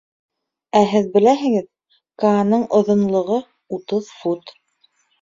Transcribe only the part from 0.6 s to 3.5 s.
Ә һеҙ беләһегеҙ, Кааның оҙонлоғо—